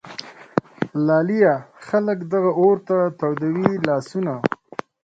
[1.05, 1.55] لالیه!
[1.87, 4.33] خلک دغه اور ته تودوي لاسونه